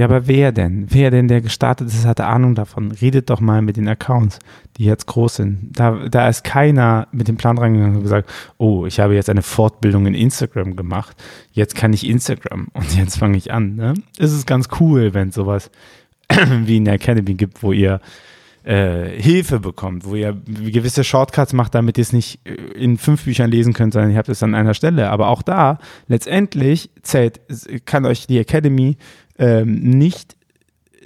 Ja, 0.00 0.06
aber 0.06 0.26
wer 0.26 0.50
denn? 0.50 0.86
Wer 0.88 1.10
denn, 1.10 1.28
der 1.28 1.42
gestartet 1.42 1.88
ist, 1.88 2.06
hatte 2.06 2.24
Ahnung 2.24 2.54
davon. 2.54 2.90
Redet 2.90 3.28
doch 3.28 3.40
mal 3.40 3.60
mit 3.60 3.76
den 3.76 3.86
Accounts, 3.86 4.38
die 4.78 4.86
jetzt 4.86 5.04
groß 5.04 5.34
sind. 5.34 5.72
Da, 5.72 6.08
da 6.08 6.26
ist 6.26 6.42
keiner 6.42 7.06
mit 7.12 7.28
dem 7.28 7.36
Plan 7.36 7.58
reingegangen 7.58 7.96
und 7.96 8.02
gesagt, 8.02 8.30
oh, 8.56 8.86
ich 8.86 8.98
habe 8.98 9.14
jetzt 9.14 9.28
eine 9.28 9.42
Fortbildung 9.42 10.06
in 10.06 10.14
Instagram 10.14 10.74
gemacht. 10.74 11.22
Jetzt 11.52 11.74
kann 11.74 11.92
ich 11.92 12.08
Instagram 12.08 12.68
und 12.72 12.96
jetzt 12.96 13.18
fange 13.18 13.36
ich 13.36 13.52
an. 13.52 13.76
Ne? 13.76 13.92
Es 14.18 14.32
ist 14.32 14.46
ganz 14.46 14.68
cool, 14.80 15.12
wenn 15.12 15.28
es 15.28 15.34
sowas 15.34 15.70
wie 16.64 16.78
in 16.78 16.86
der 16.86 16.94
Academy 16.94 17.34
gibt, 17.34 17.62
wo 17.62 17.72
ihr 17.72 18.00
äh, 18.64 19.20
Hilfe 19.20 19.60
bekommt, 19.60 20.06
wo 20.06 20.14
ihr 20.14 20.32
gewisse 20.32 21.04
Shortcuts 21.04 21.52
macht, 21.52 21.74
damit 21.74 21.98
ihr 21.98 22.02
es 22.02 22.14
nicht 22.14 22.40
äh, 22.46 22.54
in 22.54 22.96
fünf 22.96 23.24
Büchern 23.24 23.50
lesen 23.50 23.74
könnt, 23.74 23.92
sondern 23.92 24.12
ihr 24.12 24.16
habt 24.16 24.30
es 24.30 24.42
an 24.42 24.54
einer 24.54 24.72
Stelle. 24.72 25.10
Aber 25.10 25.28
auch 25.28 25.42
da, 25.42 25.78
letztendlich 26.08 26.88
zählt, 27.02 27.38
kann 27.84 28.06
euch 28.06 28.26
die 28.26 28.38
Academy 28.38 28.96
ähm, 29.40 29.80
nicht 29.80 30.36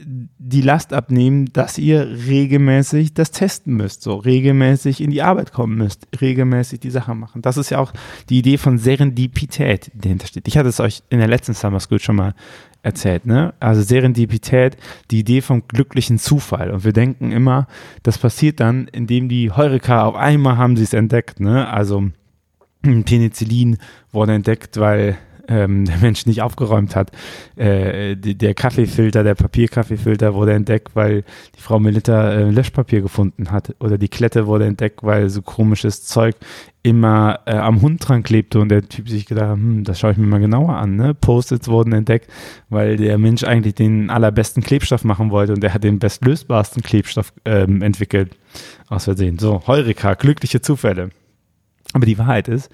die 0.06 0.60
Last 0.60 0.92
abnehmen, 0.92 1.46
dass 1.52 1.78
ihr 1.78 2.06
regelmäßig 2.26 3.14
das 3.14 3.30
testen 3.30 3.74
müsst, 3.74 4.02
so 4.02 4.16
regelmäßig 4.16 5.00
in 5.00 5.10
die 5.10 5.22
Arbeit 5.22 5.52
kommen 5.52 5.76
müsst, 5.76 6.08
regelmäßig 6.20 6.80
die 6.80 6.90
Sache 6.90 7.14
machen. 7.14 7.42
Das 7.42 7.56
ist 7.56 7.70
ja 7.70 7.78
auch 7.78 7.92
die 8.28 8.38
Idee 8.38 8.58
von 8.58 8.76
Serendipität, 8.76 9.92
die 9.94 10.00
dahinter 10.00 10.26
steht. 10.26 10.48
Ich 10.48 10.58
hatte 10.58 10.68
es 10.68 10.80
euch 10.80 11.02
in 11.10 11.20
der 11.20 11.28
letzten 11.28 11.54
Summer 11.54 11.80
School 11.80 12.00
schon 12.00 12.16
mal 12.16 12.34
erzählt, 12.82 13.24
ne? 13.24 13.54
Also 13.60 13.82
Serendipität, 13.82 14.76
die 15.10 15.20
Idee 15.20 15.40
vom 15.40 15.66
glücklichen 15.68 16.18
Zufall. 16.18 16.70
Und 16.70 16.84
wir 16.84 16.92
denken 16.92 17.30
immer, 17.30 17.66
das 18.02 18.18
passiert 18.18 18.60
dann, 18.60 18.88
indem 18.88 19.28
die 19.28 19.52
Heureka 19.52 20.04
auf 20.04 20.16
einmal 20.16 20.58
haben 20.58 20.76
sie 20.76 20.84
es 20.84 20.92
entdeckt, 20.92 21.40
ne? 21.40 21.68
Also 21.68 22.10
Penicillin 22.82 23.78
wurde 24.12 24.34
entdeckt, 24.34 24.78
weil 24.78 25.16
ähm, 25.48 25.84
der 25.84 25.98
Mensch 25.98 26.26
nicht 26.26 26.42
aufgeräumt 26.42 26.96
hat. 26.96 27.10
Äh, 27.56 28.16
der 28.16 28.54
Kaffeefilter, 28.54 29.22
der 29.22 29.34
Papierkaffeefilter 29.34 30.34
wurde 30.34 30.52
entdeckt, 30.52 30.94
weil 30.94 31.24
die 31.56 31.60
Frau 31.60 31.78
Melita 31.78 32.32
äh, 32.32 32.50
Löschpapier 32.50 33.00
gefunden 33.00 33.50
hat. 33.50 33.74
Oder 33.80 33.98
die 33.98 34.08
Klette 34.08 34.46
wurde 34.46 34.66
entdeckt, 34.66 35.02
weil 35.02 35.28
so 35.30 35.42
komisches 35.42 36.04
Zeug 36.04 36.36
immer 36.82 37.40
äh, 37.46 37.52
am 37.52 37.80
Hund 37.80 38.06
dran 38.06 38.22
klebte 38.22 38.60
und 38.60 38.68
der 38.68 38.86
Typ 38.86 39.08
sich 39.08 39.24
gedacht 39.24 39.48
hat, 39.48 39.56
hm, 39.56 39.84
das 39.84 39.98
schaue 39.98 40.12
ich 40.12 40.18
mir 40.18 40.26
mal 40.26 40.38
genauer 40.38 40.76
an. 40.76 40.96
Ne? 40.96 41.14
Post-its 41.14 41.66
wurden 41.68 41.92
entdeckt, 41.94 42.30
weil 42.68 42.96
der 42.96 43.16
Mensch 43.16 43.42
eigentlich 43.42 43.74
den 43.74 44.10
allerbesten 44.10 44.62
Klebstoff 44.62 45.02
machen 45.02 45.30
wollte 45.30 45.54
und 45.54 45.62
der 45.62 45.72
hat 45.72 45.82
den 45.82 45.98
bestlösbarsten 45.98 46.82
Klebstoff 46.82 47.32
ähm, 47.46 47.80
entwickelt. 47.82 48.36
Aus 48.88 49.04
Versehen. 49.04 49.38
So, 49.38 49.62
Heureka, 49.66 50.14
glückliche 50.14 50.60
Zufälle. 50.60 51.10
Aber 51.94 52.06
die 52.06 52.18
Wahrheit 52.18 52.48
ist, 52.48 52.70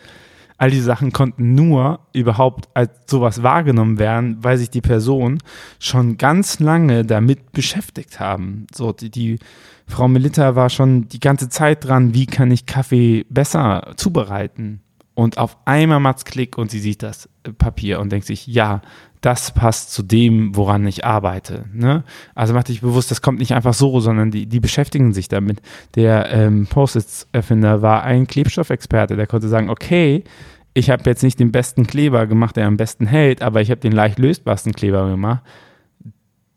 all 0.61 0.71
diese 0.71 0.85
Sachen 0.85 1.11
konnten 1.11 1.55
nur 1.55 2.01
überhaupt 2.13 2.69
als 2.75 2.91
sowas 3.07 3.43
wahrgenommen 3.43 3.99
werden, 3.99 4.37
weil 4.43 4.59
sich 4.59 4.69
die 4.69 4.83
Person 4.83 5.39
schon 5.79 6.19
ganz 6.19 6.61
lange 6.61 7.07
damit 7.07 7.53
beschäftigt 7.53 8.21
haben. 8.21 8.67
So, 8.75 8.93
die, 8.93 9.11
die 9.11 9.39
Frau 9.87 10.07
Melita 10.07 10.57
war 10.57 10.69
schon 10.69 11.09
die 11.09 11.19
ganze 11.19 11.49
Zeit 11.49 11.87
dran, 11.87 12.13
wie 12.13 12.27
kann 12.27 12.51
ich 12.51 12.67
Kaffee 12.67 13.25
besser 13.31 13.95
zubereiten? 13.97 14.83
Und 15.21 15.37
auf 15.37 15.59
einmal 15.67 16.01
macht's 16.01 16.25
Klick 16.25 16.57
und 16.57 16.71
sie 16.71 16.79
sieht 16.79 17.03
das 17.03 17.29
Papier 17.59 18.01
und 18.01 18.11
denkt 18.11 18.27
sich, 18.27 18.47
ja, 18.47 18.81
das 19.21 19.51
passt 19.51 19.93
zu 19.93 20.03
dem, 20.03 20.57
woran 20.57 20.87
ich 20.87 21.05
arbeite. 21.05 21.67
Ne? 21.75 22.05
Also 22.35 22.55
macht 22.55 22.69
dich 22.69 22.81
bewusst, 22.81 23.11
das 23.11 23.21
kommt 23.21 23.39
nicht 23.39 23.53
einfach 23.53 23.75
so, 23.75 24.01
sondern 24.01 24.31
die, 24.31 24.47
die 24.47 24.61
beschäftigen 24.61 25.13
sich 25.13 25.29
damit. 25.29 25.61
Der 25.95 26.33
ähm, 26.33 26.67
Post-its-Erfinder 26.69 27.83
war 27.83 28.03
ein 28.03 28.29
Klebstoffexperte, 28.29 29.15
der 29.15 29.27
konnte 29.27 29.49
sagen, 29.49 29.69
okay, 29.69 30.25
ich 30.73 30.89
habe 30.89 31.03
jetzt 31.05 31.23
nicht 31.23 31.39
den 31.39 31.53
besten 31.53 31.87
Kleber 31.87 32.27
gemacht, 32.27 32.57
der 32.57 32.67
am 32.67 32.79
besten 32.79 33.07
hält, 33.07 33.43
aber 33.43 33.61
ich 33.61 33.71
habe 33.71 33.83
den 33.83 33.93
leicht 33.93 34.19
lösbarsten 34.19 34.73
Kleber 34.73 35.07
gemacht. 35.07 35.43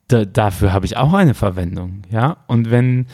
Da, 0.07 0.23
dafür 0.23 0.71
habe 0.71 0.85
ich 0.85 0.95
auch 0.95 1.11
eine 1.11 1.33
Verwendung. 1.33 2.03
Ja? 2.09 2.37
Und 2.47 2.71
wenn 2.71 3.07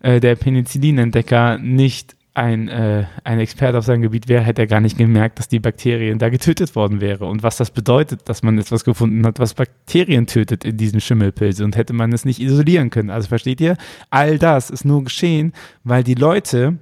äh, 0.00 0.18
der 0.18 0.34
Penicillinentdecker 0.34 1.58
nicht 1.58 2.16
ein, 2.36 2.68
äh, 2.68 3.06
ein 3.24 3.40
Experte 3.40 3.78
auf 3.78 3.86
seinem 3.86 4.02
Gebiet 4.02 4.28
wäre, 4.28 4.44
hätte 4.44 4.62
er 4.62 4.66
gar 4.66 4.80
nicht 4.80 4.98
gemerkt, 4.98 5.38
dass 5.38 5.48
die 5.48 5.58
Bakterien 5.58 6.18
da 6.18 6.28
getötet 6.28 6.76
worden 6.76 7.00
wäre 7.00 7.24
und 7.24 7.42
was 7.42 7.56
das 7.56 7.70
bedeutet, 7.70 8.28
dass 8.28 8.42
man 8.42 8.58
etwas 8.58 8.84
gefunden 8.84 9.24
hat, 9.24 9.38
was 9.38 9.54
Bakterien 9.54 10.26
tötet 10.26 10.62
in 10.62 10.76
diesem 10.76 11.00
Schimmelpilze 11.00 11.64
und 11.64 11.76
hätte 11.76 11.94
man 11.94 12.12
es 12.12 12.26
nicht 12.26 12.38
isolieren 12.38 12.90
können. 12.90 13.08
Also 13.08 13.28
versteht 13.28 13.62
ihr? 13.62 13.78
All 14.10 14.38
das 14.38 14.68
ist 14.68 14.84
nur 14.84 15.02
geschehen, 15.02 15.54
weil 15.82 16.04
die 16.04 16.14
Leute, 16.14 16.76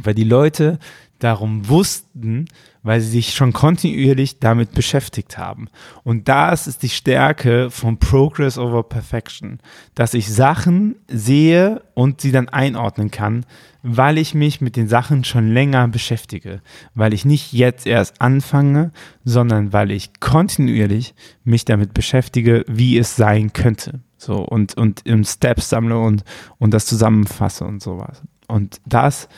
weil 0.00 0.14
die 0.14 0.22
Leute 0.22 0.78
darum 1.22 1.68
wussten, 1.68 2.46
weil 2.82 3.00
sie 3.00 3.10
sich 3.10 3.34
schon 3.34 3.52
kontinuierlich 3.52 4.40
damit 4.40 4.72
beschäftigt 4.72 5.38
haben. 5.38 5.68
Und 6.02 6.28
das 6.28 6.66
ist 6.66 6.82
die 6.82 6.88
Stärke 6.88 7.70
von 7.70 7.98
Progress 7.98 8.58
over 8.58 8.82
Perfection, 8.82 9.60
dass 9.94 10.14
ich 10.14 10.32
Sachen 10.32 10.96
sehe 11.08 11.82
und 11.94 12.20
sie 12.20 12.32
dann 12.32 12.48
einordnen 12.48 13.10
kann, 13.10 13.46
weil 13.82 14.18
ich 14.18 14.34
mich 14.34 14.60
mit 14.60 14.76
den 14.76 14.88
Sachen 14.88 15.24
schon 15.24 15.48
länger 15.48 15.86
beschäftige, 15.88 16.60
weil 16.94 17.12
ich 17.12 17.24
nicht 17.24 17.52
jetzt 17.52 17.86
erst 17.86 18.20
anfange, 18.20 18.92
sondern 19.24 19.72
weil 19.72 19.90
ich 19.90 20.20
kontinuierlich 20.20 21.14
mich 21.44 21.64
damit 21.64 21.94
beschäftige, 21.94 22.64
wie 22.68 22.98
es 22.98 23.16
sein 23.16 23.52
könnte. 23.52 24.00
So 24.16 24.36
und, 24.36 24.76
und 24.76 25.04
im 25.04 25.24
Steps 25.24 25.68
sammle 25.68 25.98
und, 25.98 26.24
und 26.58 26.72
das 26.72 26.86
zusammenfasse 26.86 27.64
und 27.64 27.82
sowas. 27.82 28.22
Und 28.46 28.80
das 28.86 29.28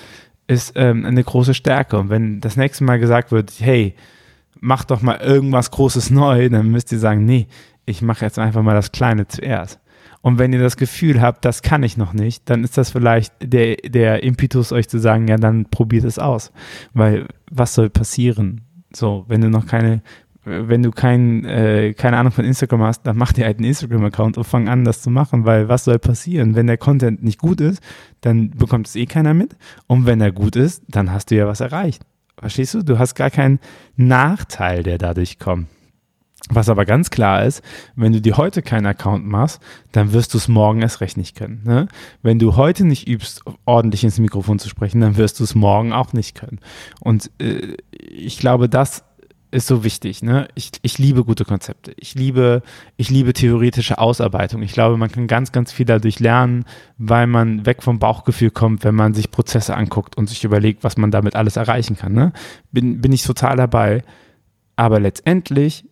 ist 0.47 0.73
ähm, 0.77 1.05
eine 1.05 1.25
große 1.25 1.55
Stärke. 1.55 1.99
Und 1.99 2.11
wenn 2.11 2.41
das 2.41 2.57
nächste 2.57 2.85
Mal 2.85 2.99
gesagt 2.99 3.33
wird, 3.33 3.53
hey, 3.59 3.95
mach 4.61 4.85
doch 4.85 5.03
mal 5.03 5.21
irgendwas 5.21 5.71
Großes 5.71 6.11
neu, 6.11 6.49
dann 6.51 6.71
müsst 6.71 6.93
ihr 6.93 6.99
sagen, 6.99 7.25
nee, 7.25 7.47
ich 7.87 8.03
mache 8.03 8.25
jetzt 8.25 8.39
einfach 8.39 8.63
mal 8.63 8.75
das 8.75 8.93
Kleine 8.93 9.27
zuerst. 9.29 9.81
Und 10.23 10.39
wenn 10.39 10.55
ihr 10.55 10.61
das 10.61 10.79
Gefühl 10.79 11.21
habt, 11.21 11.45
das 11.45 11.61
kann 11.61 11.83
ich 11.83 11.99
noch 11.99 12.15
nicht, 12.15 12.49
dann 12.49 12.65
ist 12.65 12.79
das 12.79 12.91
vielleicht 12.91 13.35
der, 13.43 13.77
der 13.77 14.23
Impetus, 14.23 14.73
euch 14.73 14.89
zu 14.89 14.99
sagen, 14.99 15.29
ja, 15.29 15.37
dann 15.37 15.67
probiert 15.67 16.05
es 16.05 16.19
aus. 16.19 16.51
Weil 16.95 17.27
was 17.51 17.75
soll 17.75 17.91
passieren? 17.91 18.63
So, 18.91 19.27
wenn 19.29 19.43
du 19.43 19.51
noch 19.51 19.67
keine 19.67 20.03
wenn 20.45 20.83
du 20.83 20.91
kein, 20.91 21.45
äh, 21.45 21.95
keine 21.95 22.19
Ahnung 22.19 22.33
von 22.33 22.45
Instagram 22.45 22.83
hast, 22.83 23.03
dann 23.03 23.17
mach 23.17 23.33
dir 23.33 23.47
halt 23.47 23.59
einen 23.59 23.67
Instagram-Account 23.67 24.39
und 24.39 24.45
fang 24.45 24.69
an, 24.69 24.85
das 24.85 25.03
zu 25.03 25.11
machen, 25.11 25.45
weil 25.45 25.69
was 25.69 25.85
soll 25.85 25.99
passieren? 25.99 26.55
Wenn 26.55 26.67
der 26.67 26.79
Content 26.79 27.23
nicht 27.23 27.39
gut 27.39 27.61
ist, 27.61 27.83
dann 28.21 28.51
bekommt 28.51 28.89
es 28.89 28.97
eh 28.97 29.07
keiner 29.07 29.35
mit. 29.35 29.57
Und 29.87 30.07
wenn 30.07 30.21
er 30.21 30.33
gut 30.33 30.57
ist, 30.57 30.83
dann 30.89 31.13
hast 31.13 31.31
du 31.31 31.37
ja 31.37 31.47
was 31.47 31.61
erreicht. 31.61 32.03
Verstehst 32.39 32.75
du? 32.75 32.83
Du 32.83 32.99
hast 32.99 33.15
gar 33.15 33.31
keinen 33.31 33.59
Nachteil, 33.97 34.83
der 34.83 34.99
dadurch 34.99 35.39
kommt. 35.39 35.69
Was 36.51 36.69
aber 36.69 36.85
ganz 36.85 37.09
klar 37.09 37.43
ist, 37.45 37.63
wenn 37.97 38.13
du 38.13 38.21
dir 38.21 38.37
heute 38.37 38.61
keinen 38.61 38.85
Account 38.85 39.27
machst, 39.27 39.63
dann 39.93 40.13
wirst 40.13 40.35
du 40.35 40.39
es 40.39 40.47
morgen 40.47 40.83
erst 40.83 41.01
recht 41.01 41.17
nicht 41.17 41.37
können. 41.37 41.63
Ne? 41.65 41.89
Wenn 42.21 42.39
du 42.39 42.57
heute 42.57 42.85
nicht 42.85 43.09
übst, 43.09 43.43
ordentlich 43.65 44.05
ins 44.05 44.19
Mikrofon 44.19 44.59
zu 44.59 44.69
sprechen, 44.69 45.01
dann 45.01 45.17
wirst 45.17 45.41
du 45.41 45.45
es 45.45 45.55
morgen 45.55 45.95
auch 45.95 46.13
nicht 46.13 46.35
können. 46.35 46.61
Und 47.01 47.31
äh, 47.41 47.77
ich 47.97 48.39
glaube, 48.39 48.69
das 48.69 49.05
ist 49.55 49.69
so 49.69 49.85
wichtig. 49.85 50.23
Ne? 50.23 50.49
Ich, 50.55 50.73
ich 50.83 50.99
liebe 50.99 51.25
gute 51.25 51.45
Konzepte. 51.45 51.95
Ich 51.97 52.15
liebe, 52.15 52.63
ich 52.97 53.09
liebe 53.09 53.33
theoretische 53.33 53.99
Ausarbeitung. 53.99 54.63
Ich 54.63 54.73
glaube, 54.73 54.97
man 54.97 55.11
kann 55.11 55.29
ganz, 55.29 55.53
ganz 55.53 55.73
viel 55.73 55.87
dadurch 55.87 56.19
lernen, 56.19 56.65
weil 56.99 57.27
man 57.27 57.65
weg 57.65 57.83
vom 57.83 57.99
Bauchgefühl 57.99 58.51
kommt, 58.51 58.85
wenn 58.85 58.97
man 58.97 59.15
sich 59.15 59.31
Prozesse 59.31 59.77
anguckt 59.77 60.17
und 60.17 60.29
sich 60.29 60.43
überlegt, 60.45 60.83
was 60.83 60.97
man 60.97 61.11
damit 61.13 61.37
alles 61.37 61.57
erreichen 61.57 61.97
kann. 61.97 62.13
Ne? 62.13 62.33
Bin, 62.73 63.01
bin 63.01 63.13
ich 63.13 63.23
total 63.23 63.57
dabei. 63.57 64.03
Aber 64.77 64.99
letztendlich 64.99 65.85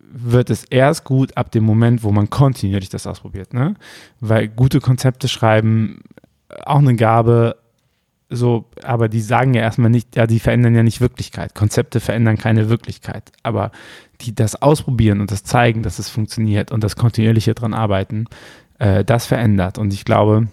wird 0.00 0.48
es 0.48 0.64
erst 0.64 1.04
gut 1.04 1.36
ab 1.36 1.50
dem 1.50 1.64
Moment, 1.64 2.02
wo 2.02 2.12
man 2.12 2.30
kontinuierlich 2.30 2.88
das 2.88 3.06
ausprobiert. 3.06 3.52
Ne? 3.52 3.74
Weil 4.20 4.48
gute 4.48 4.80
Konzepte 4.80 5.28
schreiben, 5.28 6.00
auch 6.64 6.78
eine 6.78 6.96
Gabe, 6.96 7.56
so, 8.34 8.66
aber 8.82 9.08
die 9.08 9.20
sagen 9.20 9.54
ja 9.54 9.62
erstmal 9.62 9.90
nicht, 9.90 10.16
ja, 10.16 10.26
die 10.26 10.40
verändern 10.40 10.74
ja 10.74 10.82
nicht 10.82 11.00
Wirklichkeit. 11.00 11.54
Konzepte 11.54 12.00
verändern 12.00 12.36
keine 12.36 12.68
Wirklichkeit. 12.68 13.32
Aber 13.42 13.70
die 14.20 14.34
das 14.34 14.60
ausprobieren 14.60 15.20
und 15.20 15.30
das 15.30 15.44
zeigen, 15.44 15.82
dass 15.82 15.98
es 15.98 16.08
funktioniert 16.08 16.72
und 16.72 16.84
das 16.84 16.96
kontinuierliche 16.96 17.54
dran 17.54 17.74
arbeiten, 17.74 18.26
äh, 18.78 19.04
das 19.04 19.26
verändert. 19.26 19.78
Und 19.78 19.92
ich 19.92 20.04
glaube, 20.04 20.48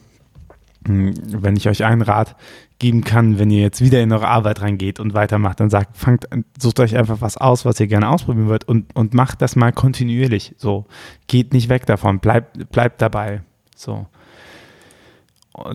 hm, 0.85 1.13
wenn 1.25 1.55
ich 1.55 1.67
euch 1.69 1.83
einen 1.83 2.01
Rat 2.01 2.35
geben 2.79 3.03
kann, 3.03 3.37
wenn 3.37 3.51
ihr 3.51 3.61
jetzt 3.61 3.81
wieder 3.81 4.01
in 4.01 4.11
eure 4.11 4.27
Arbeit 4.27 4.61
reingeht 4.61 4.99
und 4.99 5.13
weitermacht, 5.13 5.59
dann 5.59 5.69
sagt, 5.69 5.97
fangt, 5.97 6.27
sucht 6.59 6.79
euch 6.79 6.97
einfach 6.97 7.21
was 7.21 7.37
aus, 7.37 7.63
was 7.65 7.79
ihr 7.79 7.87
gerne 7.87 8.09
ausprobieren 8.09 8.47
wollt 8.47 8.67
und, 8.67 8.95
und 8.95 9.13
macht 9.13 9.41
das 9.41 9.55
mal 9.55 9.71
kontinuierlich. 9.71 10.55
So, 10.57 10.85
geht 11.27 11.53
nicht 11.53 11.69
weg 11.69 11.85
davon, 11.85 12.19
bleibt, 12.19 12.71
bleibt 12.71 13.01
dabei. 13.01 13.41
So 13.75 14.07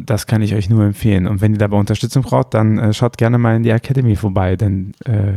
das 0.00 0.26
kann 0.26 0.42
ich 0.42 0.54
euch 0.54 0.68
nur 0.70 0.84
empfehlen. 0.84 1.26
Und 1.26 1.40
wenn 1.40 1.52
ihr 1.52 1.58
dabei 1.58 1.76
Unterstützung 1.76 2.22
braucht, 2.22 2.54
dann 2.54 2.78
äh, 2.78 2.92
schaut 2.92 3.18
gerne 3.18 3.38
mal 3.38 3.56
in 3.56 3.62
die 3.62 3.70
Academy 3.70 4.16
vorbei, 4.16 4.56
denn 4.56 4.92
äh, 5.04 5.34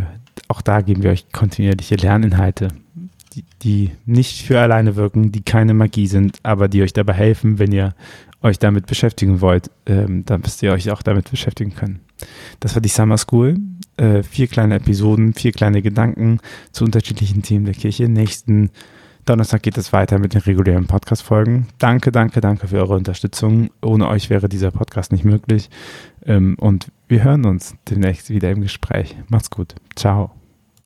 auch 0.48 0.62
da 0.62 0.82
geben 0.82 1.04
wir 1.04 1.12
euch 1.12 1.32
kontinuierliche 1.32 1.96
Lerninhalte, 1.96 2.70
die, 3.34 3.44
die, 3.62 3.92
nicht 4.06 4.42
für 4.42 4.60
alleine 4.60 4.96
wirken, 4.96 5.32
die 5.32 5.42
keine 5.42 5.74
Magie 5.74 6.08
sind, 6.08 6.40
aber 6.44 6.68
die 6.68 6.82
euch 6.82 6.94
dabei 6.94 7.14
helfen, 7.14 7.60
wenn 7.60 7.72
ihr 7.72 7.94
euch 8.42 8.58
damit 8.58 8.88
beschäftigen 8.88 9.42
wollt, 9.42 9.70
ähm, 9.86 10.24
dann 10.26 10.42
müsst 10.42 10.64
ihr 10.64 10.72
euch 10.72 10.90
auch 10.92 11.02
damit 11.02 11.30
beschäftigen 11.30 11.76
können. 11.76 12.00
Das 12.60 12.76
war 12.76 12.82
die 12.82 12.90
Summer 12.90 13.18
School. 13.18 13.58
Äh, 13.98 14.24
vier 14.24 14.48
kleine 14.48 14.76
Episoden, 14.76 15.34
vier 15.34 15.52
kleine 15.52 15.82
Gedanken 15.82 16.40
zu 16.72 16.86
unterschiedlichen 16.86 17.42
Themen 17.42 17.66
der 17.66 17.74
Kirche. 17.74 18.08
Nächsten 18.08 18.72
Donnerstag 19.26 19.62
geht 19.62 19.78
es 19.78 19.94
weiter 19.94 20.18
mit 20.18 20.34
den 20.34 20.42
regulären 20.42 20.88
Podcast-Folgen. 20.88 21.68
Danke, 21.78 22.12
danke, 22.12 22.42
danke 22.42 22.68
für 22.68 22.78
eure 22.78 22.96
Unterstützung. 22.96 23.70
Ohne 23.82 24.08
euch 24.08 24.30
wäre 24.30 24.50
dieser 24.50 24.72
Podcast 24.72 25.12
nicht 25.12 25.24
möglich. 25.24 25.70
Ähm, 26.26 26.56
und 26.60 26.92
wir 27.08 27.24
hören 27.24 27.46
uns 27.46 27.76
demnächst 27.90 28.30
wieder 28.30 28.50
im 28.52 28.62
Gespräch. 28.62 29.16
Macht's 29.30 29.50
gut. 29.50 29.76
Ciao. 29.96 30.39